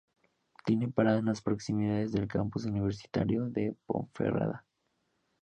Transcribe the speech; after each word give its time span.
Tiene 0.65 0.87
parada 0.87 1.19
en 1.19 1.25
las 1.25 1.43
proximidades 1.43 2.11
del 2.11 2.27
campus 2.27 2.65
universitario 2.65 3.51
de 3.51 3.75
Ponferrada. 3.85 4.65